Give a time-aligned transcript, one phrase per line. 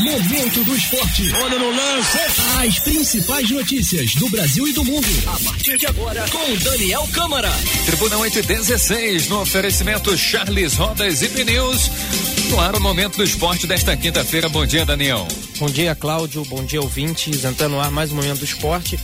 [0.00, 1.32] Momento do esporte.
[1.34, 2.18] Olha no lance.
[2.64, 5.08] As principais notícias do Brasil e do mundo.
[5.26, 7.50] A partir de agora, com Daniel Câmara.
[7.84, 11.90] Tribuna 8 e 16, no oferecimento Charles Rodas e Pneus.
[12.48, 14.48] No ar, o momento do esporte desta quinta-feira.
[14.48, 15.26] Bom dia, Daniel.
[15.58, 16.44] Bom dia, Cláudio.
[16.44, 17.44] Bom dia, ouvintes.
[17.44, 18.98] Entrando no ar mais um momento do esporte.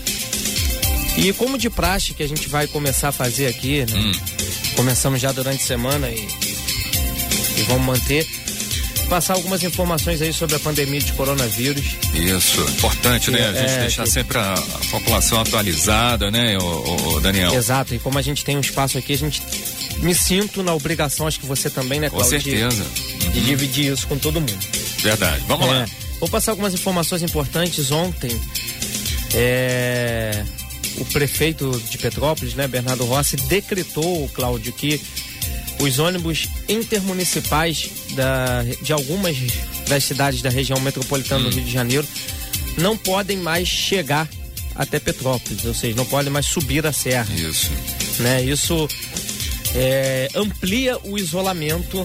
[1.16, 3.98] E como de praxe que a gente vai começar a fazer aqui, né?
[3.98, 4.12] Hum.
[4.76, 6.18] Começamos já durante a semana e,
[7.58, 8.43] e vamos manter
[9.04, 11.84] passar algumas informações aí sobre a pandemia de coronavírus.
[12.14, 13.46] Isso, importante, né?
[13.48, 14.10] A gente é, deixar que...
[14.10, 17.54] sempre a, a, população atualizada, né, o, o, Daniel?
[17.54, 19.42] Exato, e como a gente tem um espaço aqui, a gente
[19.98, 22.30] me sinto na obrigação, acho que você também, né, Cláudio?
[22.30, 22.84] Com certeza.
[23.18, 24.66] De, de dividir isso com todo mundo.
[24.98, 25.86] Verdade, vamos é, lá.
[26.20, 28.30] Vou passar algumas informações importantes ontem.
[29.34, 30.44] É,
[30.98, 35.00] o prefeito de Petrópolis, né, Bernardo Rossi, decretou, Cláudio, que
[35.80, 39.36] os ônibus intermunicipais da, de algumas
[39.88, 41.50] das cidades da região metropolitana hum.
[41.50, 42.06] do Rio de Janeiro
[42.78, 44.28] não podem mais chegar
[44.74, 47.32] até Petrópolis, ou seja, não podem mais subir a serra.
[47.34, 47.70] Isso.
[48.18, 48.42] Né?
[48.42, 48.88] Isso
[49.74, 52.04] é, amplia o isolamento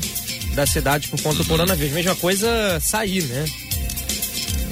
[0.53, 1.43] da cidade por conta uhum.
[1.43, 1.93] do coronavírus.
[1.93, 3.45] Mesma coisa sair, né?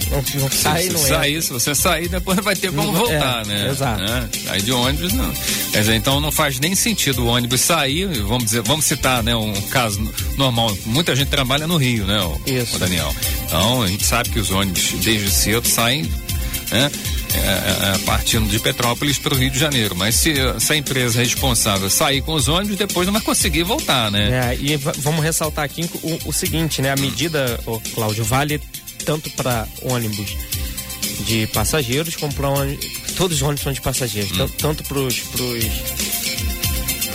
[0.10, 1.08] Não, não sai, não é.
[1.08, 3.70] Sair, se você sair, depois vai ter como voltar, é, né?
[3.70, 4.04] Exato.
[4.04, 5.34] É, aí de ônibus não.
[5.72, 9.36] Quer dizer, então não faz nem sentido o ônibus sair, vamos dizer, vamos citar, né,
[9.36, 10.02] um caso
[10.38, 10.76] normal.
[10.86, 12.76] Muita gente trabalha no Rio, né, o, Isso.
[12.76, 13.14] o Daniel.
[13.46, 16.04] Então a gente sabe que os ônibus desde cedo saem,
[16.72, 16.92] né?
[17.34, 19.96] É, é, é partindo de Petrópolis para o Rio de Janeiro.
[19.96, 24.10] Mas se, se, a empresa responsável sair com os ônibus, depois não vai conseguir voltar,
[24.10, 24.54] né?
[24.54, 26.92] É, e vamos ressaltar aqui o, o seguinte, né?
[26.92, 28.62] A medida, oh, Cláudio, vale
[29.06, 30.36] tanto para ônibus
[31.26, 32.50] de passageiros como para
[33.18, 34.48] todos os ônibus são de passageiros, hum.
[34.58, 35.20] tanto para os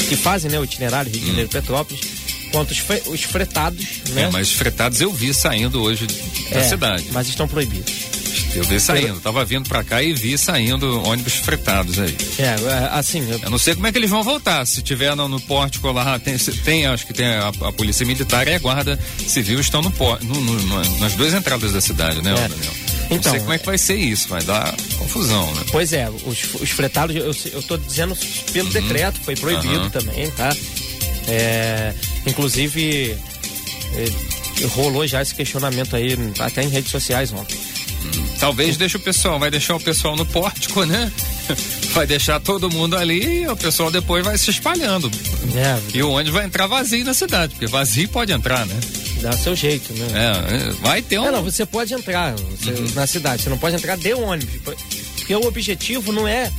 [0.09, 1.53] que fazem né, o itinerário Rio de Janeiro hum.
[1.53, 2.01] Petrópolis,
[2.51, 3.87] quanto os, os fretados.
[4.11, 4.23] Né?
[4.23, 6.07] É, mas fretados eu vi saindo hoje
[6.51, 7.07] da é, cidade.
[7.13, 8.13] Mas estão proibidos.
[8.55, 12.15] Eu vi saindo, tava vindo para cá e vi saindo ônibus fretados aí.
[12.39, 13.27] É, é assim.
[13.31, 14.67] Eu, eu não sei como é que eles vão voltar.
[14.67, 18.47] Se tiver no, no pórtico lá, tem, tem, acho que tem a, a, polícia militar
[18.47, 22.49] e a guarda civil estão no, no, no nas duas entradas da cidade, né, é.
[22.49, 22.73] Daniel?
[23.13, 25.63] Não então, sei como é que vai ser isso, vai dar confusão, né?
[25.71, 28.17] Pois é, os, os fretados, eu, eu tô dizendo
[28.53, 28.73] pelo uhum.
[28.73, 29.91] decreto, foi proibido uhum.
[29.91, 30.55] também, tá?
[31.29, 31.95] É,
[32.27, 33.17] inclusive,
[33.95, 37.59] é, rolou já esse questionamento aí, até em redes sociais ontem.
[38.41, 41.13] Talvez deixe o pessoal, vai deixar o pessoal no pórtico, né?
[41.93, 45.11] Vai deixar todo mundo ali e o pessoal depois vai se espalhando.
[45.55, 48.81] É, e o ônibus vai entrar vazio na cidade, porque vazio pode entrar, né?
[49.23, 50.07] Dá seu jeito, né?
[50.15, 51.25] É, vai ter um.
[51.27, 52.93] Não, não você pode entrar você, uhum.
[52.95, 54.61] na cidade, você não pode entrar de ônibus.
[55.17, 56.51] Porque o objetivo não é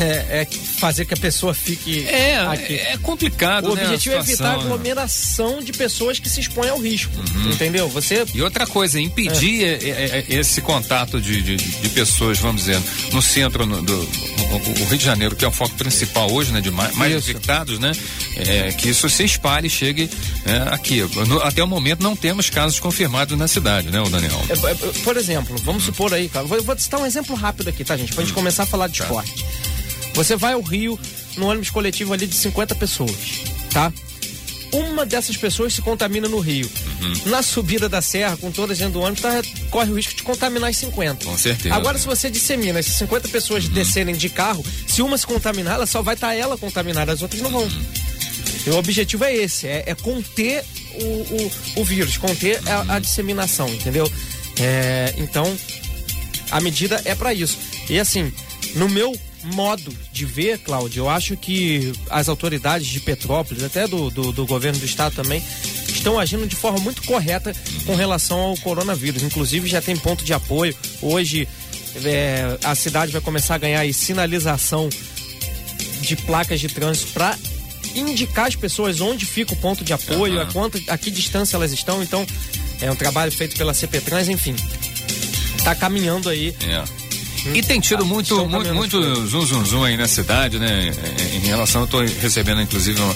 [0.00, 2.74] é, é, fazer que a pessoa fique é, aqui.
[2.74, 4.64] É complicado, O né, objetivo é evitar a né?
[4.64, 7.50] aglomeração de pessoas que se expõem ao risco, uhum.
[7.50, 7.88] entendeu?
[7.90, 8.24] Você...
[8.34, 9.74] E outra coisa, impedir é.
[9.74, 12.80] é, é esse contato de, de, de, pessoas, vamos dizer,
[13.12, 16.60] no centro no, do o, Rio de Janeiro, que é o foco principal hoje, né,
[16.60, 17.92] de mais, mais infectados, né,
[18.78, 20.08] que isso se espalhe e chegue
[20.70, 21.02] aqui.
[21.26, 24.40] No, até o momento não temos casos confirmados na cidade, né, Daniel?
[25.04, 25.92] por exemplo, vamos uhum.
[25.92, 28.12] supor aí, cara, vou, vou citar um exemplo rápido aqui, tá, gente?
[28.14, 28.40] Pra gente uhum.
[28.40, 29.04] começar a falar de tá.
[29.04, 29.44] esporte.
[30.14, 30.98] Você vai ao Rio
[31.36, 33.92] no ônibus coletivo ali de 50 pessoas, tá?
[34.72, 36.70] Uma dessas pessoas se contamina no Rio.
[37.00, 37.30] Uhum.
[37.30, 40.70] Na subida da serra, com todas dentro do ônibus, tá, corre o risco de contaminar
[40.70, 41.24] as 50.
[41.24, 41.74] Com certeza.
[41.74, 43.72] Agora, se você dissemina essas 50 pessoas uhum.
[43.72, 47.22] descerem de carro, se uma se contaminar, ela só vai estar tá ela contaminada, as
[47.22, 47.62] outras não vão.
[47.62, 48.74] Uhum.
[48.74, 53.00] o objetivo é esse, é, é conter o, o, o, vírus, conter a, a, uhum.
[53.00, 54.10] disseminação, entendeu?
[54.60, 55.52] É, então,
[56.50, 57.58] a medida é para isso.
[57.88, 58.32] E assim,
[58.76, 64.10] no meu modo de ver, Cláudio, eu acho que as autoridades de Petrópolis, até do,
[64.10, 65.42] do, do, governo do estado também,
[65.88, 67.54] estão agindo de forma muito correta
[67.86, 69.22] com relação ao coronavírus.
[69.22, 70.76] Inclusive já tem ponto de apoio.
[71.00, 71.48] Hoje
[72.04, 74.88] é, a cidade vai começar a ganhar aí, sinalização
[76.00, 77.36] de placas de trânsito para
[77.94, 80.40] indicar as pessoas onde fica o ponto de apoio, uhum.
[80.40, 82.02] a, quanto, a que distância elas estão.
[82.02, 82.26] Então,
[82.80, 84.54] é um trabalho feito pela CP Trans, enfim.
[85.64, 86.54] Tá caminhando aí.
[86.60, 86.99] É
[87.54, 90.90] e tem tido muito, muito, muito zum, zum, zum aí na cidade, né?
[91.34, 93.14] Em relação, eu tô recebendo inclusive um,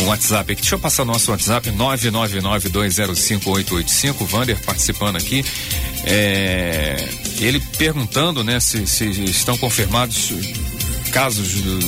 [0.00, 0.62] um WhatsApp aqui.
[0.62, 5.44] Deixa eu passar nosso WhatsApp, 999205885, Vander participando aqui.
[6.04, 7.06] É,
[7.40, 10.32] ele perguntando, né, se, se estão confirmados
[11.12, 11.78] casos do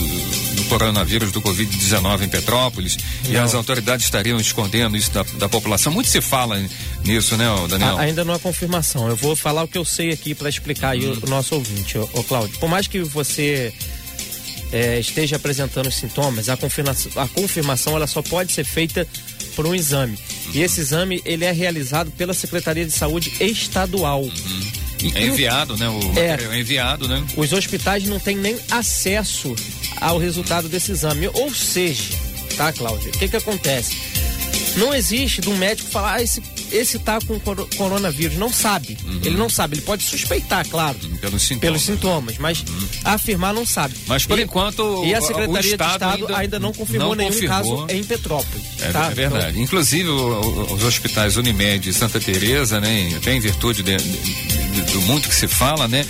[0.70, 3.32] coronavírus, do Covid-19 em Petrópolis não.
[3.32, 5.93] e as autoridades estariam escondendo isso da, da, população.
[5.93, 6.62] Muito se fala
[7.05, 7.99] nisso, né, Daniel?
[7.99, 9.08] A, ainda não há confirmação.
[9.08, 12.25] Eu vou falar o que eu sei aqui para explicar o, o, nosso ouvinte, o,
[12.25, 12.56] Cláudio.
[12.61, 13.75] Por mais que você
[14.72, 19.06] é, esteja apresentando sintomas, a confirmação, a confirmação ela só pode ser feita
[19.56, 20.16] por um exame.
[20.55, 24.25] E esse exame ele é realizado pela Secretaria de Saúde Estadual.
[25.02, 25.88] E, é enviado, né?
[25.88, 27.25] O é, é enviado, né?
[27.37, 29.55] Os hospitais não têm nem acesso
[30.00, 31.28] ao resultado desse exame.
[31.28, 32.14] Ou seja,
[32.56, 33.08] tá, Cláudio?
[33.08, 33.96] O que que acontece?
[34.76, 37.38] Não existe de um médico falar, ah, esse, esse tá com
[37.76, 38.37] coronavírus.
[38.37, 38.96] Não sabe.
[39.04, 39.20] Uhum.
[39.25, 39.76] Ele não sabe.
[39.76, 40.96] Ele pode suspeitar, claro.
[41.02, 41.60] Uhum, pelos sintomas.
[41.60, 42.88] Pelos sintomas, mas uhum.
[43.04, 43.94] afirmar não sabe.
[44.06, 45.04] Mas por e, enquanto.
[45.04, 47.87] E a Secretaria de Estado ainda, ainda não confirmou não nenhum confirmou.
[47.87, 48.64] caso em Petrópolis.
[48.81, 49.06] É, tá?
[49.06, 49.50] é verdade.
[49.50, 55.00] Então, Inclusive, os hospitais Unimed e Santa Teresa, né, até em virtude de, de, do
[55.02, 56.04] muito que se fala, né?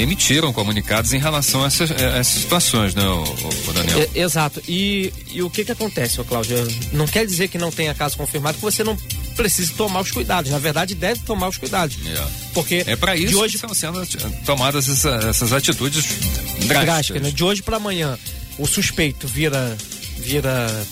[0.00, 3.22] Emitiram comunicados em relação a essas, a essas situações, né, o,
[3.68, 4.08] o Daniel?
[4.14, 4.62] É, exato.
[4.66, 6.56] E, e o que que acontece, Cláudio?
[6.92, 8.96] Não quer dizer que não tenha caso confirmado que você não
[9.36, 10.50] precise tomar os cuidados.
[10.50, 11.96] Na verdade, deve tomar os cuidados.
[12.06, 12.26] É.
[12.54, 13.58] Porque é para isso de hoje...
[13.58, 14.06] que estão sendo
[14.44, 16.84] tomadas essa, essas atitudes drásticas.
[16.84, 17.30] drásticas né?
[17.30, 18.18] De hoje para amanhã,
[18.58, 19.76] o suspeito vira,
[20.18, 20.86] vira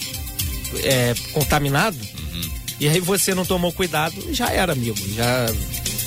[0.83, 1.97] é, contaminado.
[1.97, 2.51] Uhum.
[2.81, 4.97] E aí você não tomou cuidado, já era, amigo.
[5.15, 5.47] Já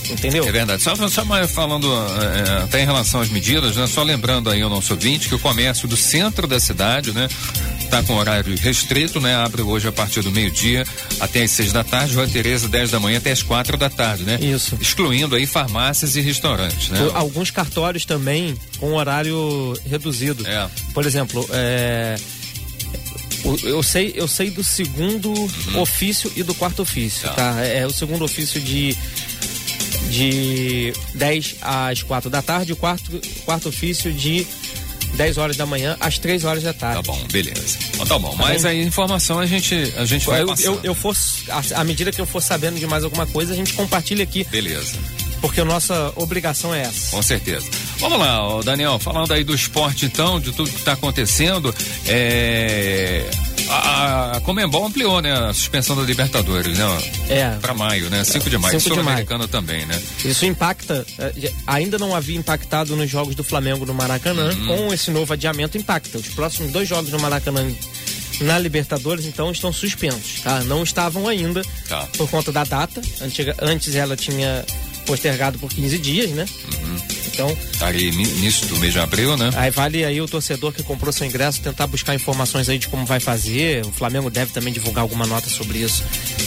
[0.10, 0.46] Entendeu?
[0.48, 0.82] É verdade.
[0.82, 3.88] Só, só falando é, é, até em relação às medidas, né?
[3.88, 7.28] Só lembrando aí ao nosso ouvinte que o comércio do centro da cidade, né?
[7.90, 9.36] Tá com horário restrito, né?
[9.36, 10.86] Abre hoje a partir do meio-dia
[11.20, 14.24] até as seis da tarde, João Tereza, dez da manhã até as quatro da tarde,
[14.24, 14.40] né?
[14.42, 14.78] Isso.
[14.82, 17.00] Excluindo aí farmácias e restaurantes, né?
[17.14, 20.46] Alguns cartórios também com horário reduzido.
[20.48, 20.68] É.
[20.94, 22.16] Por exemplo, é
[23.64, 25.82] eu sei, eu sei do segundo uhum.
[25.82, 27.34] ofício e do quarto ofício, tá?
[27.34, 27.62] tá?
[27.62, 28.96] É, é o segundo ofício de
[30.10, 34.46] de 10 às 4 da tarde, o quarto, quarto ofício de
[35.16, 37.04] 10 horas da manhã às 3 horas da tarde.
[37.04, 37.78] Tá bom, beleza.
[37.94, 40.96] Então, tá bom, tá mas a informação a gente, a gente vai eu, eu, eu
[40.96, 41.16] for,
[41.76, 44.44] à medida que eu for sabendo de mais alguma coisa, a gente compartilha aqui.
[44.46, 44.98] Beleza.
[45.42, 47.12] Porque a nossa obrigação é essa.
[47.12, 47.68] Com certeza.
[48.00, 51.74] Vamos lá, Daniel, falando aí do esporte então, de tudo que está acontecendo,
[52.08, 53.30] é
[53.70, 56.86] a, a Comembol ampliou, né, a suspensão da Libertadores, né?
[57.30, 57.50] É.
[57.62, 58.24] Para maio, né?
[58.24, 58.80] 5 de maio.
[58.80, 60.02] Sul-Americano também, né?
[60.24, 64.68] Isso impacta, eh, ainda não havia impactado nos jogos do Flamengo no Maracanã, uhum.
[64.68, 66.18] com esse novo adiamento impacta.
[66.18, 67.66] Os próximos dois jogos no Maracanã
[68.42, 70.62] na Libertadores, então, estão suspensos, tá?
[70.62, 72.08] Não estavam ainda tá.
[72.18, 73.02] por conta da data.
[73.22, 74.66] Antiga, antes ela tinha
[75.06, 76.46] postergado por 15 dias, né?
[76.74, 77.23] Uhum.
[77.34, 77.56] Então.
[77.80, 79.50] Tá ali início do mês de abril, né?
[79.56, 83.06] Aí vale aí o torcedor que comprou seu ingresso tentar buscar informações aí de como
[83.06, 83.86] vai fazer.
[83.86, 86.04] O Flamengo deve também divulgar alguma nota sobre isso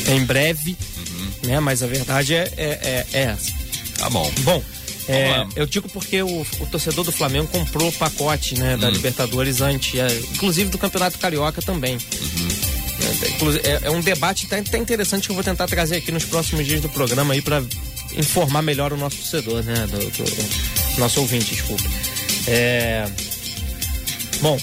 [0.09, 1.49] em breve, uhum.
[1.49, 1.61] né?
[1.61, 3.53] Mas a verdade é, é, é, é essa.
[3.99, 4.31] Tá bom.
[4.41, 4.63] Bom.
[5.09, 8.91] É, eu digo porque o, o, torcedor do Flamengo comprou o pacote né, da hum.
[8.91, 11.95] Libertadores antes, é, inclusive do Campeonato Carioca também.
[11.95, 12.49] Uhum.
[13.01, 16.25] É, é, é, um debate até, até interessante que eu vou tentar trazer aqui nos
[16.25, 17.63] próximos dias do programa aí para
[18.17, 19.87] informar melhor o nosso torcedor, né?
[19.87, 21.85] Do, do nosso ouvinte, desculpa.
[22.47, 23.07] É...
[24.41, 24.59] Bom,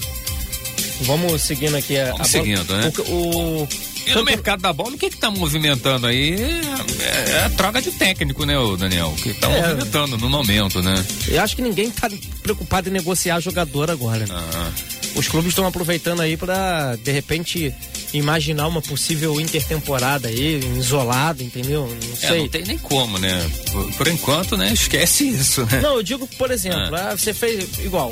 [1.02, 2.80] vamos seguindo aqui a, vamos a seguindo, bola.
[2.80, 2.92] né?
[3.08, 3.68] O, o...
[4.06, 7.90] E no mercado da bola, o que está movimentando aí é, é, a troca de
[7.90, 9.08] técnico, né, Daniel?
[9.08, 11.04] O que está é, movimentando no momento, né?
[11.28, 12.08] Eu acho que ninguém está
[12.42, 14.24] preocupado em negociar jogador agora.
[14.30, 14.70] Ah.
[15.14, 17.74] Os clubes estão aproveitando aí para de repente
[18.12, 21.86] imaginar uma possível intertemporada aí, isolado, entendeu?
[21.86, 22.38] Não sei.
[22.38, 23.50] É, não tem nem como, né?
[23.70, 24.72] Por, por, enquanto, né?
[24.72, 25.80] Esquece isso, né?
[25.80, 27.10] Não, eu digo, por exemplo, ah.
[27.10, 28.10] ah você fez igual,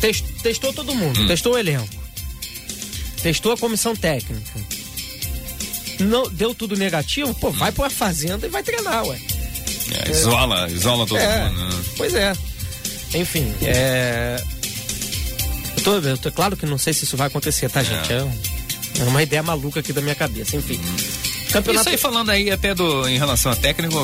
[0.00, 1.26] test, testou todo mundo, hum.
[1.26, 1.88] testou o elenco,
[3.22, 4.52] testou a comissão técnica.
[6.00, 7.52] Não, deu tudo negativo, pô, hum.
[7.52, 9.18] vai pra fazenda e vai treinar, ué.
[9.92, 11.64] É, isola, isola todo é, mundo.
[11.64, 11.84] Né?
[11.96, 12.32] Pois é.
[13.14, 14.42] Enfim, é.
[15.76, 18.12] Eu tô, eu tô, claro que não sei se isso vai acontecer, tá, gente?
[18.12, 18.28] É,
[19.00, 20.80] é uma ideia maluca aqui da minha cabeça, enfim.
[21.52, 21.88] Campeonato...
[21.88, 23.96] Isso aí falando aí até do, em relação a técnico,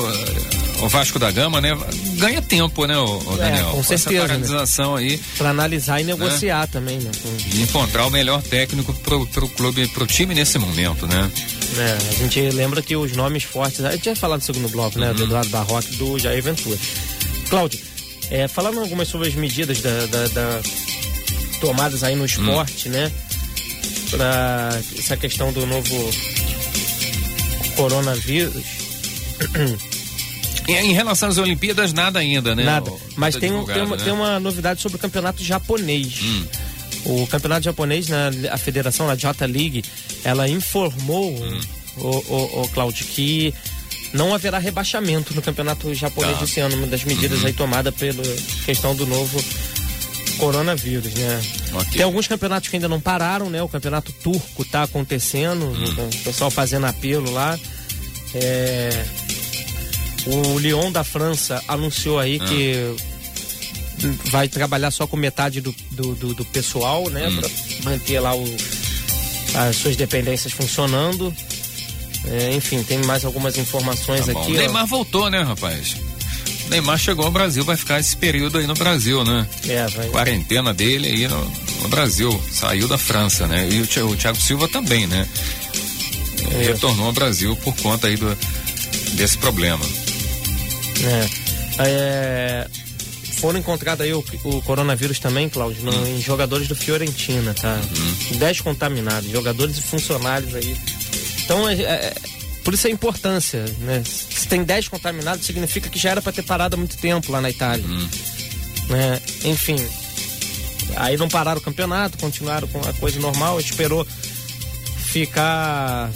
[0.81, 1.77] o Vasco da Gama, né?
[2.15, 3.69] Ganha tempo, né, o, é, Daniel?
[3.69, 4.17] É, com certeza.
[4.17, 5.01] Essa paralisação né?
[5.01, 5.17] aí.
[5.37, 6.67] Pra analisar e negociar né?
[6.71, 7.11] também, né?
[7.53, 11.31] E encontrar o melhor técnico pro, pro clube, pro time nesse momento, né?
[11.77, 14.99] É, a gente lembra que os nomes fortes, a gente já falado no segundo bloco,
[14.99, 15.09] né?
[15.09, 15.15] Uhum.
[15.15, 16.77] Do Eduardo Barroca e do Jair Ventura.
[17.49, 17.79] Cláudio,
[18.29, 20.61] é, falando algumas sobre as medidas da, da, da
[21.59, 23.11] tomadas aí no esporte, né?
[24.15, 26.11] Para essa questão do novo
[27.75, 28.63] coronavírus.
[30.67, 32.63] Em relação às Olimpíadas, nada ainda, né?
[32.63, 32.91] Nada.
[33.17, 34.03] Mas tem, um, tem, uma, né?
[34.03, 36.21] tem uma novidade sobre o campeonato japonês.
[36.21, 36.45] Hum.
[37.05, 39.83] O campeonato japonês, né, a federação, a J League,
[40.23, 41.59] ela informou, hum.
[41.97, 43.53] o, o, o Claudio, que
[44.13, 46.43] não haverá rebaixamento no campeonato japonês tá.
[46.45, 47.47] esse ano, uma das medidas uhum.
[47.47, 48.23] aí tomada pela
[48.63, 49.43] questão do novo
[50.33, 51.41] coronavírus, né?
[51.73, 51.93] Okay.
[51.93, 53.61] Tem alguns campeonatos que ainda não pararam, né?
[53.61, 56.09] O campeonato turco tá acontecendo, hum.
[56.13, 57.57] o pessoal fazendo apelo lá.
[58.33, 59.05] É...
[60.25, 62.45] O Lyon da França anunciou aí ah.
[62.45, 62.95] que
[64.29, 67.27] vai trabalhar só com metade do, do, do, do pessoal, né?
[67.27, 67.37] Hum.
[67.37, 67.49] Pra
[67.91, 68.43] manter lá o,
[69.55, 71.33] as suas dependências funcionando.
[72.25, 74.51] É, enfim, tem mais algumas informações Tá aqui.
[74.51, 74.57] O ó.
[74.57, 75.97] Neymar voltou, né, rapaz?
[76.69, 79.47] Neymar chegou ao Brasil, vai ficar esse período aí no Brasil, né?
[79.67, 80.07] É, vai.
[80.09, 81.45] Quarentena dele aí no,
[81.81, 82.41] no Brasil.
[82.51, 83.67] Saiu da França, né?
[83.69, 85.27] E o, o Thiago Silva também, né?
[86.51, 86.63] É.
[86.67, 88.35] Retornou ao Brasil por conta aí do,
[89.13, 89.83] desse problema.
[91.03, 91.43] É.
[91.79, 92.67] É,
[93.37, 97.79] foram encontrados aí o, o coronavírus também, Cláudio, no- em jogadores do Fiorentina, tá?
[98.37, 100.75] 10 contaminados, jogadores e funcionários aí.
[101.43, 102.13] Então, é, é-
[102.63, 104.03] por isso a importância, né?
[104.05, 107.41] Se tem 10 contaminados, significa que já era para ter parado há muito tempo lá
[107.41, 107.85] na Itália.
[108.89, 109.21] Né?
[109.45, 109.75] Enfim,
[110.95, 114.05] aí não pararam o campeonato, continuaram com a coisa normal, esperou
[115.07, 116.09] ficar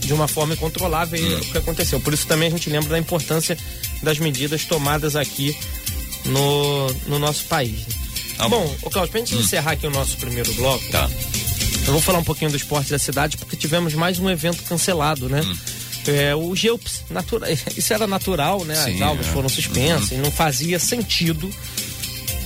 [0.00, 2.00] de uma forma incontrolável e é o que aconteceu.
[2.00, 3.56] Por isso também a gente lembra da importância
[4.02, 5.56] das medidas tomadas aqui
[6.24, 7.86] no, no nosso país.
[8.36, 8.76] Tá bom, bom.
[8.82, 11.08] ô Cláudio, pra gente encerrar aqui o nosso primeiro bloco, Tá.
[11.90, 15.28] Eu vou falar um pouquinho do esporte da cidade, porque tivemos mais um evento cancelado,
[15.28, 15.40] né?
[15.42, 15.56] Hum.
[16.06, 17.48] É, o Geups, natura...
[17.76, 18.74] isso era natural, né?
[18.74, 19.30] As Sim, aulas é.
[19.30, 21.50] foram suspensas e não fazia sentido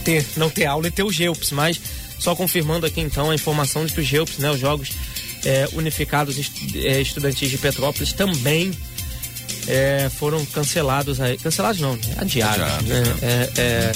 [0.03, 1.79] ter, não ter aula e ter o Geups, mas
[2.19, 4.93] só confirmando aqui então a informação de que o Geups, né, os Jogos
[5.45, 6.39] é, Unificados
[6.77, 8.73] é, Estudantis de Petrópolis também
[9.69, 12.15] é, foram cancelados aí, cancelados não, né?
[12.17, 13.93] adiados, Adiados, né?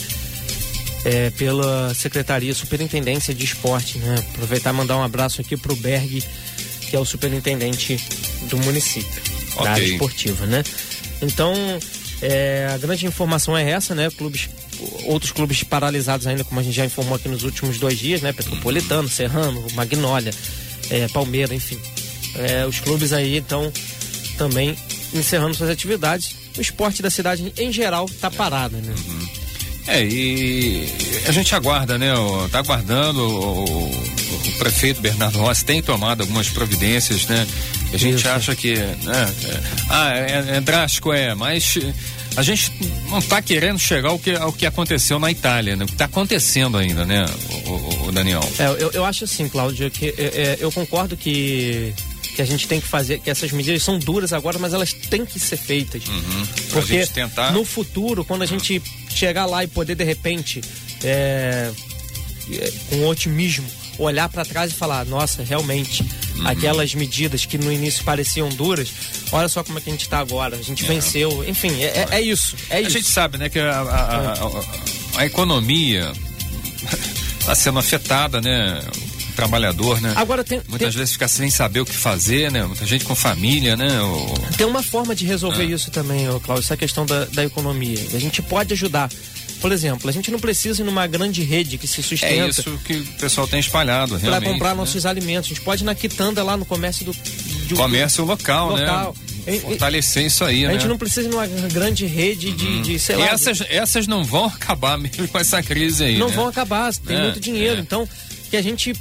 [1.04, 4.16] É, pela Secretaria Superintendência de Esporte, né?
[4.30, 6.22] Aproveitar e mandar um abraço aqui pro Berg,
[6.90, 7.96] que é o superintendente
[8.50, 9.22] do município,
[9.54, 9.68] da Ok.
[9.68, 10.64] área esportiva, né?
[11.22, 11.54] Então,
[12.20, 14.10] é, a grande informação é essa, né?
[14.10, 14.50] Clubes,
[15.04, 18.32] outros clubes paralisados ainda, como a gente já informou aqui nos últimos dois dias, né?
[18.32, 20.32] Petropolitano, Serrano, Magnólia,
[20.90, 21.78] é, Palmeira, enfim.
[22.34, 23.72] É, os clubes aí, então,
[24.36, 24.76] também
[25.14, 26.34] encerrando suas atividades.
[26.56, 28.94] O esporte da cidade, em geral, tá parado, né?
[29.88, 30.86] É, e
[31.26, 32.14] a gente aguarda, né?
[32.14, 34.08] o- Tá aguardando, o, o-
[34.58, 37.46] prefeito Bernardo Rossi tem tomado algumas providências, né?
[37.92, 38.28] A gente Isso.
[38.28, 39.34] acha que, né?
[39.48, 41.78] é, ah, é, é drástico, é, mas
[42.36, 42.70] a gente
[43.08, 45.84] não tá querendo chegar ao que, ao que aconteceu na Itália, né?
[45.84, 47.24] O que tá acontecendo ainda, né,
[47.66, 48.40] o, o- o Daniel?
[48.58, 51.94] É, eu, eu acho assim, Cláudio, que é, é, eu concordo que,
[52.38, 55.26] que a gente tem que fazer, que essas medidas são duras agora, mas elas têm
[55.26, 56.06] que ser feitas.
[56.06, 56.46] Uhum.
[56.70, 57.50] Porque tentar.
[57.50, 58.80] no futuro, quando a gente
[59.10, 60.60] chegar lá e poder de repente,
[61.02, 61.68] é,
[62.52, 63.66] é, com otimismo,
[63.98, 66.04] olhar para trás e falar, nossa, realmente,
[66.36, 66.46] Uhum.
[66.46, 68.88] aquelas medidas que no início pareciam duras,
[69.32, 72.08] olha só como é que a gente está agora, a gente venceu, enfim, é, é-
[72.12, 72.90] é isso, é A isso.
[72.90, 76.12] gente sabe, né, que a, a- a- a- a economia
[77.40, 78.80] está sendo afetada, né?
[79.38, 80.12] Trabalhador, né?
[80.16, 82.64] Agora tem, Muitas tem, vezes fica sem saber o que fazer, né?
[82.66, 84.00] Muita gente com família, né?
[84.02, 85.66] O- Tem uma forma de resolver Ah.
[85.66, 87.98] isso também, ô Cláudio, essa questão da, da economia.
[88.14, 89.08] A gente pode ajudar.
[89.60, 92.78] Por exemplo, a gente não precisa ir numa grande rede que se É sustenta isso
[92.84, 94.52] que o pessoal tem espalhado, para realmente.
[94.52, 94.74] comprar né?
[94.74, 95.50] nossos alimentos.
[95.50, 97.12] A gente pode ir na quitanda lá no comércio do,
[97.68, 99.14] do Comércio local, local.
[99.46, 99.58] né?
[99.60, 100.74] Fortalecer isso aí, A né?
[100.74, 103.26] gente não precisa ir numa grande rede de, de sei e lá.
[103.28, 106.34] essas, essas não vão acabar mesmo com essa crise aí, não né?
[106.34, 107.76] vão acabar, tem É, muito dinheiro.
[107.76, 107.80] é.
[107.80, 108.06] Então,
[108.50, 108.94] que a gente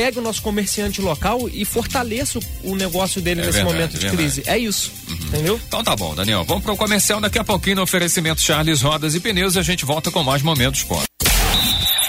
[0.00, 3.92] pegue o nosso comerciante local e fortaleça o, o negócio dele É nesse verdade, momento
[3.92, 4.16] de verdade.
[4.16, 4.42] crise.
[4.46, 4.90] É isso.
[5.10, 5.60] Entendeu?
[5.68, 6.42] Então tá bom, Daniel.
[6.44, 9.58] Vamos pro comercial daqui a pouquinho no oferecimento Charles Rodas e Pneus.
[9.58, 11.06] A gente volta com mais momentos esporte.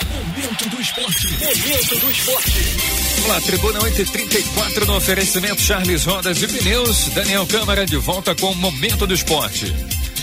[0.10, 1.28] Momento do esporte.
[1.28, 2.52] Momento do esporte.
[3.16, 7.10] Vamos lá, Tribuna 834 no oferecimento Charles Rodas e Pneus.
[7.10, 9.74] Daniel Câmara de volta com o Momento do Esporte.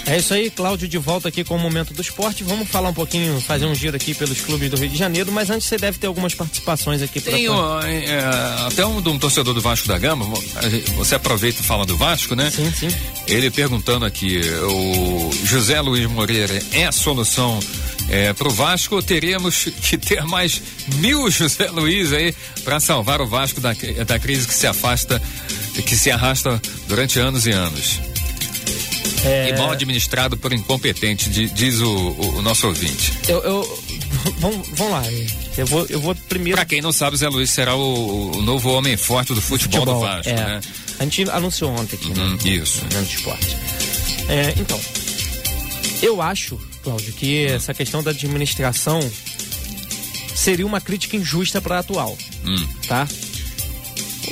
[0.08, 2.42] É isso aí, Cláudio de volta aqui com o Momento do Esporte.
[2.42, 5.50] Vamos falar um pouquinho, fazer um giro aqui pelos clubes do Rio de Janeiro, mas
[5.50, 8.18] antes você deve ter algumas participações aqui pra ó, é,
[8.66, 10.24] até um de um torcedor do Vasco da Gama,
[10.96, 12.50] você aproveita e fala do Vasco, né?
[12.50, 12.88] Sim, sim.
[13.26, 17.60] Ele perguntando aqui, o José Luiz Moreira é a solução
[18.08, 20.62] é, para o Vasco ou teremos que ter mais
[20.96, 22.34] mil José Luiz aí
[22.64, 23.74] para salvar o Vasco da,
[24.06, 25.20] da crise que se afasta,
[25.84, 28.07] que se arrasta durante anos e anos?
[29.24, 33.12] É, E mal administrado por incompetente, di- diz o, o- nosso ouvinte.
[33.28, 33.84] eu, eu-
[34.38, 35.02] vamos, vamos lá.
[35.56, 36.56] Eu vou, eu vou primeiro.
[36.56, 39.98] Para quem não sabe, Zé Luiz será o, o novo homem forte do futebol, do
[39.98, 40.34] Vasco, é.
[40.34, 40.60] né?
[41.00, 42.50] A gente anunciou ontem aqui, Hum, né?
[42.50, 42.82] isso.
[42.92, 43.56] No esporte.
[44.28, 44.80] É, então,
[46.02, 49.00] eu acho, Cláudio, que essa questão da administração
[50.34, 52.64] seria uma crítica injusta para atual, Hum.
[52.86, 53.06] tá?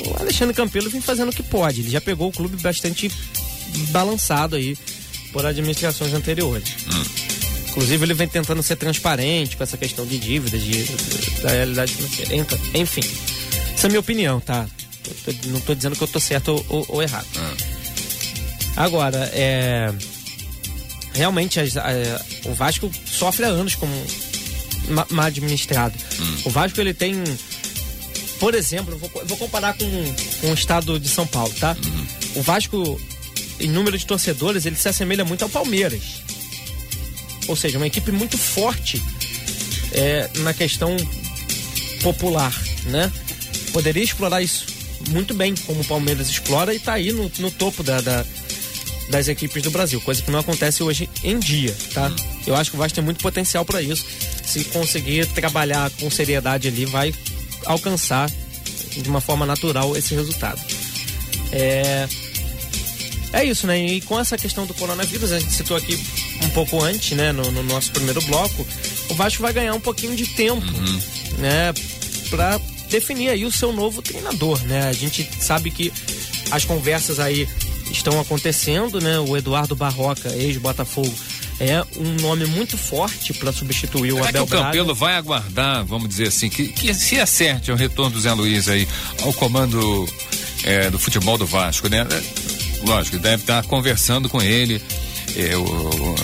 [0.05, 1.81] O Alexandre Campelo vem fazendo o que pode.
[1.81, 3.11] Ele já pegou o clube bastante
[3.89, 4.77] balançado aí
[5.31, 6.69] por administrações anteriores.
[6.93, 7.03] Hum.
[7.69, 10.83] Inclusive, ele vem tentando ser transparente com essa questão de dívidas, de,
[11.43, 12.35] da realidade financeira.
[12.35, 13.01] Então, enfim,
[13.73, 14.65] essa é a minha opinião, tá?
[15.23, 17.27] Tô- não estou dizendo que eu tô certo ou, ou- ou errado.
[17.37, 17.53] Ah.
[18.77, 19.93] Agora, é.
[21.13, 21.65] Realmente, a-
[22.45, 23.91] o Vasco sofre há anos como
[24.89, 25.95] ma- mal administrado.
[26.45, 27.23] O Vasco, ele tem.
[28.39, 29.85] Por exemplo, vou, vou comparar com,
[30.41, 31.75] com o estado de São Paulo, tá?
[32.35, 32.99] o Vasco,
[33.59, 36.21] em número de torcedores, ele se assemelha muito ao Palmeiras.
[37.47, 39.01] Ou seja, uma equipe muito forte
[39.91, 40.95] é, na questão
[42.01, 42.53] popular,
[42.85, 43.11] né?
[43.71, 44.65] Poderia explorar isso
[45.09, 48.25] muito bem, como o Palmeiras explora e está aí no, no topo da, da,
[49.09, 52.11] das equipes do Brasil, coisa que não acontece hoje em dia, tá?
[52.45, 54.05] Eu acho que o Vasco tem muito potencial para isso.
[54.43, 57.13] Se conseguir trabalhar com seriedade ali, vai
[57.65, 58.29] alcançar
[58.91, 60.59] de uma forma natural esse resultado.
[61.51, 62.07] É,
[63.37, 63.79] é isso, né?
[63.79, 65.99] E com essa questão do coronavírus, a gente citou aqui
[66.43, 68.65] um pouco antes, né, no, no nosso primeiro bloco,
[69.09, 70.99] o Vasco vai ganhar um pouquinho de tempo, uhum.
[71.37, 71.73] né,
[72.29, 74.87] para definir aí o seu novo treinador, né?
[74.87, 75.91] A gente sabe que
[76.51, 77.47] as conversas aí
[77.91, 79.19] estão acontecendo, né?
[79.19, 81.13] O Eduardo Barroca, ex-Botafogo,
[81.59, 85.83] é um nome muito forte para substituir o Será Abel que o Campelo vai aguardar,
[85.85, 88.87] vamos dizer assim, que, que se acerte o retorno do Zé Luiz aí
[89.23, 90.07] ao comando
[90.63, 92.05] é, do futebol do Vasco, né?
[92.85, 94.81] Lógico, deve estar conversando com ele.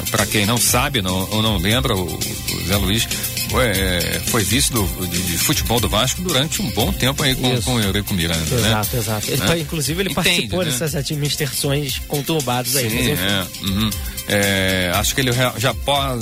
[0.10, 3.08] Para quem não sabe não, ou não lembra, o, o Zé Luiz
[3.50, 7.36] foi, é, foi vice do, de, de, futebol do Vasco durante um bom tempo aí
[7.36, 8.40] com, com o Eurico Miranda.
[8.40, 8.68] Né?
[8.68, 9.02] Exato, né?
[9.02, 9.32] exato.
[9.32, 9.60] Ele, né?
[9.60, 10.72] Inclusive, ele Entende, participou né?
[10.72, 12.90] dessas administrações conturbadas aí.
[12.90, 13.90] Sim, é, uhum.
[14.28, 15.76] é, acho que ele já, já,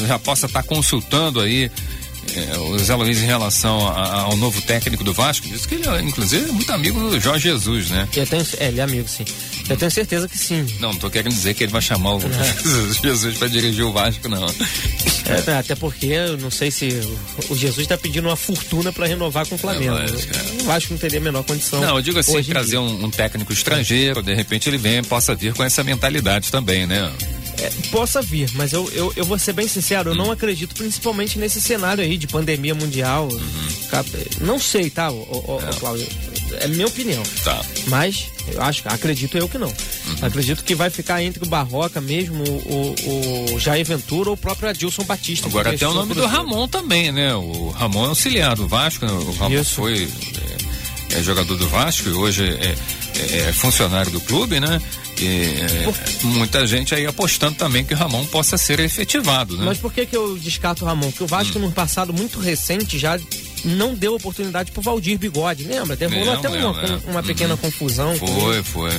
[0.08, 1.72] já possa estar tá consultando aí
[2.36, 5.88] é, o Zé Luiz em relação a, ao novo técnico do Vasco, disse que ele,
[6.02, 8.08] inclusive, é muito amigo do Jorge Jesus, né?
[8.16, 9.26] Eu tenho, é, ele é amigo, sim.
[9.70, 10.66] Eu tenho certeza que sim.
[10.80, 13.02] Não, não tô querendo dizer que ele vai chamar o é.
[13.02, 14.46] Jesus para dirigir o Vasco, não.
[15.26, 16.88] É, até porque eu não sei se
[17.50, 19.98] o, o Jesus está pedindo uma fortuna para renovar com o Flamengo.
[19.98, 20.62] É, é.
[20.62, 21.82] O Vasco não teria a menor condição.
[21.82, 25.54] Não, eu digo assim, trazer um, um, técnico estrangeiro, de repente ele vem, possa vir
[25.54, 27.12] com essa mentalidade também, né?
[27.62, 31.38] É, possa vir, mas eu, eu, eu vou ser bem sincero, eu não acredito principalmente
[31.38, 33.28] nesse cenário aí de pandemia mundial.
[33.32, 34.46] Uhum.
[34.46, 35.80] Não sei, tá, é.
[35.80, 36.08] Cláudio?
[36.60, 37.22] É minha opinião.
[37.44, 37.62] Tá.
[37.88, 39.68] Mas eu acho, acredito eu que não.
[39.68, 40.16] Uhum.
[40.22, 44.70] Acredito que vai ficar entre o Barroca mesmo, o, o Jair Ventura ou o próprio
[44.70, 45.48] Adilson Batista.
[45.48, 47.34] Agora tem o nome do Ramon também, né?
[47.36, 49.12] O Ramon é auxiliar do Vasco, né?
[49.12, 49.76] o Ramon Isso.
[49.76, 50.08] foi
[51.12, 52.76] é, é, jogador do Vasco e hoje é,
[53.20, 54.82] é, é funcionário do clube, né?
[55.20, 59.66] E, muita gente aí apostando também que o Ramon possa ser efetivado, né?
[59.66, 61.12] Mas por que que eu descarto o Ramon?
[61.12, 61.64] Porque o Vasco hum.
[61.64, 63.20] no passado muito recente já
[63.64, 65.98] não deu oportunidade pro Valdir Bigode, lembra?
[66.10, 67.12] Rolou até uma, é.
[67.12, 67.58] uma pequena uhum.
[67.58, 68.16] confusão.
[68.16, 68.92] Foi, foi.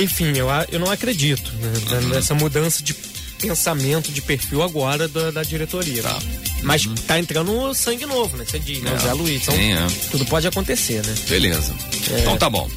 [0.00, 2.08] Enfim, eu, eu não acredito né, uhum.
[2.08, 2.94] nessa mudança de
[3.40, 6.02] pensamento, de perfil agora da, da diretoria.
[6.02, 6.18] Tá.
[6.62, 6.94] Mas uhum.
[6.94, 8.44] tá entrando sangue novo, né?
[8.46, 8.92] Você diz, né?
[8.92, 8.94] É.
[8.94, 9.42] O Zé Luiz.
[9.42, 9.86] Então, Sim, é.
[10.10, 11.14] tudo pode acontecer, né?
[11.28, 11.74] Beleza.
[12.12, 12.20] É...
[12.20, 12.70] Então tá bom.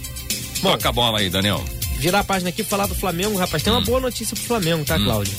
[0.61, 1.63] Bom, Toca a bola aí, Daniel.
[1.97, 3.63] Virar a página aqui e falar do Flamengo, rapaz.
[3.63, 3.85] Tem uma hum.
[3.85, 5.03] boa notícia pro Flamengo, tá, hum.
[5.03, 5.33] Cláudio?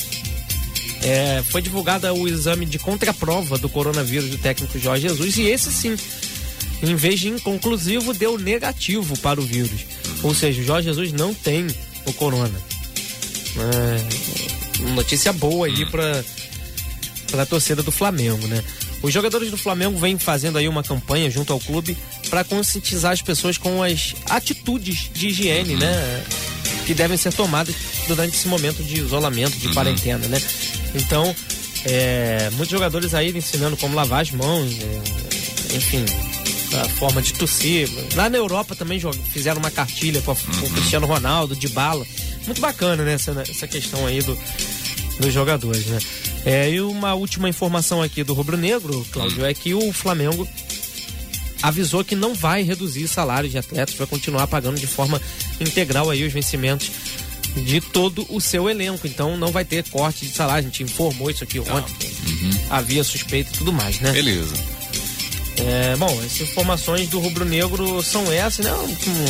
[1.03, 5.71] É, foi divulgada o exame de contraprova do coronavírus do técnico Jorge Jesus e esse
[5.71, 5.95] sim,
[6.83, 9.83] em vez de inconclusivo, deu negativo para o vírus.
[10.23, 11.67] Ou seja, o Jorge Jesus não tem
[12.07, 12.59] o corona.
[13.59, 15.91] É, notícia boa aí hum.
[15.91, 16.25] para
[17.31, 18.63] para a torcida do Flamengo, né?
[19.03, 21.97] Os jogadores do Flamengo vêm fazendo aí uma campanha junto ao clube
[22.29, 25.81] para conscientizar as pessoas com as atitudes de higiene, uhum.
[25.81, 26.25] né?
[26.87, 27.75] Que devem ser tomadas
[28.09, 29.75] durante esse momento de isolamento, de uhum.
[29.75, 30.41] quarentena, né?
[30.95, 31.35] Então,
[31.85, 36.05] é, muitos jogadores aí ensinando como lavar as mãos, é, enfim,
[36.75, 37.89] a forma de tossir.
[38.15, 40.71] Lá na Europa também fizeram uma cartilha com, a, com o uhum.
[40.71, 42.05] Cristiano Ronaldo, de bala.
[42.47, 43.15] Muito bacana, né?
[43.15, 44.37] Essa, essa questão aí do,
[45.21, 45.99] dos jogadores, né?
[46.47, 50.49] É, e uma última informação aqui do Rubro Negro, Cláudio, é que o Flamengo
[51.61, 55.21] avisou que não vai reduzir salários de atletas, vai continuar pagando de forma
[55.61, 56.89] integral aí os vencimentos
[57.57, 59.09] de todo o seu elenco.
[59.09, 60.61] Então não vai ter corte de salário.
[60.61, 62.09] A gente informou isso aqui ontem.
[62.27, 62.51] Uhum.
[62.71, 64.13] Havia suspeita e tudo mais, né?
[64.13, 64.55] Beleza.
[65.59, 68.73] É, bom, as informações do Rubro Negro são essas, né?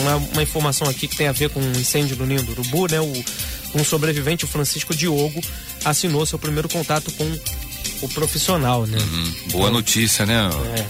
[0.00, 2.52] Uma, uma, informação aqui que tem a ver com o um incêndio no Ninho do
[2.52, 3.00] Urubu, né?
[3.00, 3.24] O,
[3.76, 5.40] um sobrevivente, o Francisco Diogo,
[5.84, 7.38] assinou seu primeiro contato com
[8.02, 8.98] o profissional, né?
[8.98, 9.24] Uhum.
[9.50, 10.50] Boa então, notícia, né?
[10.76, 10.86] É,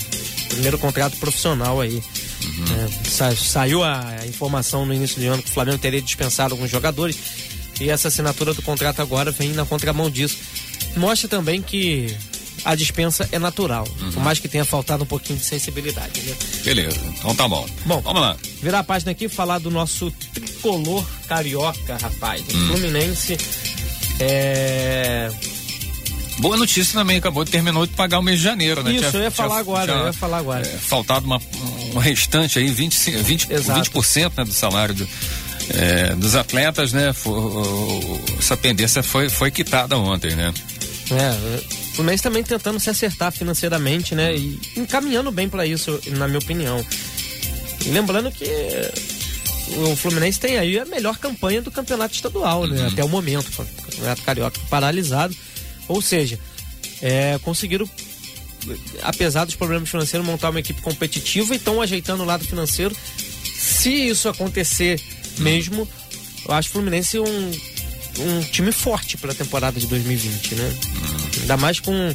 [0.48, 2.02] primeiro contrato profissional aí.
[2.44, 2.64] Uhum.
[3.04, 6.70] É, sa saiu a informação no início do ano que o Flamengo teria dispensado alguns
[6.70, 7.16] jogadores
[7.80, 10.38] e essa assinatura do contrato agora vem na contramão disso.
[10.96, 12.14] Mostra também que
[12.64, 14.12] a dispensa é natural, uhum.
[14.12, 16.20] por mais que tenha faltado um pouquinho de sensibilidade.
[16.22, 16.34] Né?
[16.64, 17.66] Beleza, então tá bom.
[17.84, 18.36] Bom, vamos lá.
[18.62, 20.12] Virar a página aqui e falar do nosso
[20.66, 22.42] tricolor carioca, rapaz.
[22.42, 22.66] O hum.
[22.68, 23.38] Fluminense
[24.18, 25.30] é.
[26.38, 28.92] Boa notícia também, acabou de terminou de pagar o mês de janeiro, né?
[28.92, 30.66] Isso, tinha, eu ia falar agora, tinha, eu ia falar agora.
[30.66, 31.40] É, faltado uma,
[31.94, 35.08] um restante aí, 20, 20, 20% né, do salário do,
[35.70, 37.14] é, dos atletas, né?
[37.14, 37.32] Foi,
[38.38, 40.52] essa pendência foi, foi quitada ontem, né?
[41.10, 44.36] É, o Fluminense também tentando se acertar financeiramente, né?
[44.36, 46.84] E encaminhando bem para isso, na minha opinião.
[47.86, 48.44] E lembrando que
[49.68, 52.82] o Fluminense tem aí a melhor campanha do campeonato estadual, né?
[52.82, 52.86] Uhum.
[52.88, 53.48] Até o momento.
[53.48, 55.34] O campeonato carioca paralisado.
[55.88, 56.38] Ou seja,
[57.02, 57.88] é, conseguiram,
[59.02, 62.96] apesar dos problemas financeiros, montar uma equipe competitiva e estão ajeitando o lado financeiro.
[63.44, 65.00] Se isso acontecer
[65.38, 65.88] mesmo,
[66.46, 67.50] eu acho o Fluminense um,
[68.20, 70.64] um time forte para a temporada de 2020, né?
[70.64, 71.40] Uhum.
[71.40, 72.14] Ainda mais com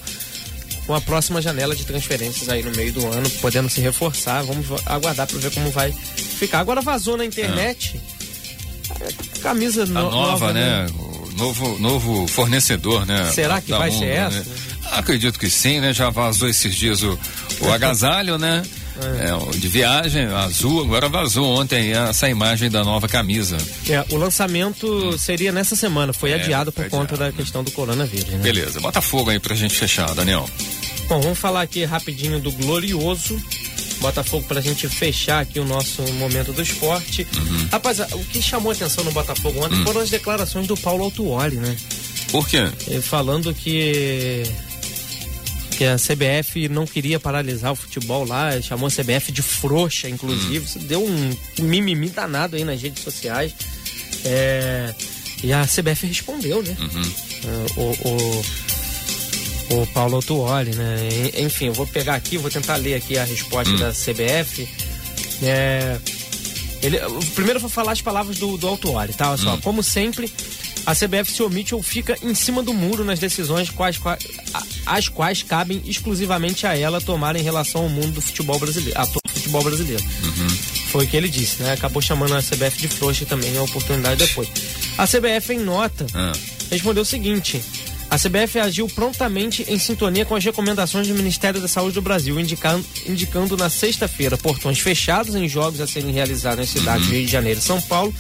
[0.91, 4.43] com a próxima janela de transferências aí no meio do ano, podendo se reforçar.
[4.43, 6.59] Vamos aguardar para ver como vai ficar.
[6.59, 8.01] Agora vazou na internet.
[8.99, 9.39] É.
[9.41, 10.83] Camisa no, nova, nova, né?
[10.83, 10.87] né?
[11.37, 13.31] novo, novo fornecedor, né?
[13.31, 14.39] Será que vai mundo, ser essa?
[14.39, 14.45] Né?
[14.91, 15.93] Acredito que sim, né?
[15.93, 17.17] Já vazou esses dias o,
[17.61, 18.61] o agasalho, né?
[19.01, 19.29] É.
[19.29, 23.57] É, de viagem, azul, agora vazou ontem essa imagem da nova camisa.
[23.89, 25.17] É, o lançamento hum.
[25.17, 28.27] seria nessa semana, foi é, adiado por conta da questão do coronavírus.
[28.27, 28.39] Né?
[28.39, 30.47] Beleza, bota fogo aí pra gente fechar, Daniel.
[31.11, 33.37] Bom, vamos falar aqui rapidinho do Glorioso.
[33.99, 37.27] Botafogo pra gente fechar aqui o nosso momento do esporte.
[37.35, 37.67] Uhum.
[37.69, 39.83] Rapaz, o que chamou atenção no Botafogo ontem uhum.
[39.83, 41.75] foram as declarações do Paulo Autuori, né?
[42.31, 42.59] Por quê?
[43.01, 44.43] Falando que
[45.77, 50.65] que a CBF não queria paralisar o futebol lá, chamou a CBF de frouxa, inclusive.
[50.79, 50.87] Uhum.
[50.87, 53.53] Deu um mimimi danado aí nas redes sociais.
[54.23, 54.95] É,
[55.43, 56.77] e a CBF respondeu, né?
[56.79, 57.13] Uhum.
[57.43, 58.45] É, o, o
[59.71, 60.97] o Paulo Autuori, né?
[61.37, 63.77] Enfim, eu vou pegar aqui, vou tentar ler aqui a resposta hum.
[63.77, 64.67] da CBF.
[65.43, 65.97] É,
[66.81, 66.99] ele,
[67.33, 69.29] primeiro eu vou falar as palavras do, do Autuori, tá?
[69.29, 69.61] Olha só, hum.
[69.61, 70.31] como sempre,
[70.85, 74.25] a CBF se omite ou fica em cima do muro nas decisões quais, quais,
[74.85, 79.05] as quais cabem exclusivamente a ela tomar em relação ao mundo do futebol brasileiro, a
[79.05, 80.03] todo futebol brasileiro.
[80.03, 80.49] Uhum.
[80.91, 81.73] Foi o que ele disse, né?
[81.73, 84.49] Acabou chamando a CBF de frouxa também a oportunidade depois.
[84.97, 86.33] A CBF, em nota, ah.
[86.69, 87.61] respondeu o seguinte:
[88.11, 92.37] a CBF agiu prontamente em sintonia com as recomendações do Ministério da Saúde do Brasil,
[92.37, 97.25] indicando, indicando na sexta-feira portões fechados em jogos a serem realizados nas cidades de Rio
[97.25, 98.13] de Janeiro e São Paulo,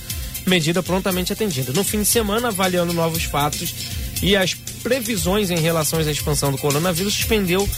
[0.47, 1.73] medida prontamente atendida.
[1.73, 3.75] No fim de semana, avaliando novos fatos
[4.21, 7.69] e as previsões em relação à expansão do coronavírus, suspendeu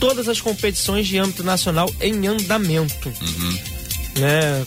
[0.00, 3.08] todas as competições de âmbito nacional em andamento.
[3.08, 3.58] Uhum.
[4.20, 4.64] Né?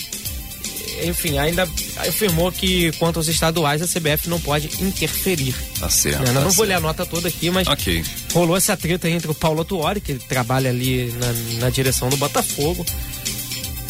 [1.03, 5.55] Enfim, ainda afirmou que quanto aos estaduais a CBF não pode interferir.
[5.79, 6.19] Tá certo.
[6.19, 6.55] Eu tá não certo.
[6.55, 8.03] vou ler a nota toda aqui, mas okay.
[8.33, 12.85] rolou essa treta entre o Paulo Tuori, que trabalha ali na, na direção do Botafogo,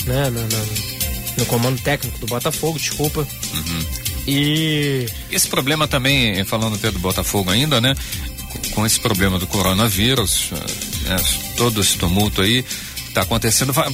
[0.06, 0.30] né,
[1.38, 3.20] no, comando técnico do Botafogo, desculpa.
[3.22, 3.86] Uhum.
[4.28, 7.96] E esse problema também, falando até do Botafogo ainda, né?
[8.74, 10.50] Com esse problema do coronavírus,
[11.04, 11.18] né,
[11.58, 12.66] todo esse tumulto aí,
[13.16, 13.90] está acontecendo vai,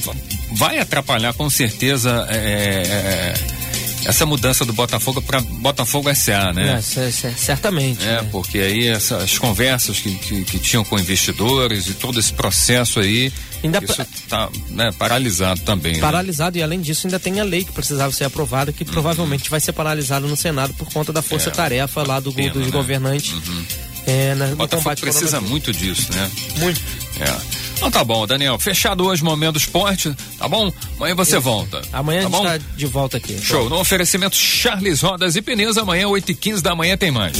[0.52, 3.62] vai, atrapalhar com certeza é, é, é
[4.04, 6.78] essa mudança do Botafogo para Botafogo SA, né?
[6.78, 8.02] É, certamente.
[8.02, 8.28] É, né?
[8.32, 13.32] porque aí essas conversas que, que, que, tinham com investidores e todo esse processo aí.
[13.62, 15.94] Ainda isso está né, paralisado também.
[15.94, 16.00] Né?
[16.00, 16.60] Paralisado, né?
[16.60, 18.90] e além disso, ainda tem a lei que precisava ser aprovada, que uhum.
[18.90, 22.66] provavelmente vai ser paralisada no Senado por conta da força-tarefa é, lá do, pena, dos
[22.66, 22.72] né?
[22.72, 23.32] governantes.
[23.32, 23.66] Uhum.
[24.04, 26.28] É, na, Botafogo precisa muito disso, né?
[26.58, 26.80] Muito.
[27.20, 27.71] É.
[27.82, 28.60] Então tá bom, Daniel.
[28.60, 30.72] Fechado hoje o Momento Esporte, tá bom?
[30.96, 31.40] Amanhã você Isso.
[31.40, 31.82] volta.
[31.92, 33.36] Amanhã tá a gente tá de volta aqui.
[33.42, 33.64] Show.
[33.64, 33.70] Bom.
[33.70, 37.36] No oferecimento Charles Rodas e Pneus, amanhã 8 e 15 da manhã tem mais.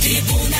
[0.00, 0.57] Tribuna.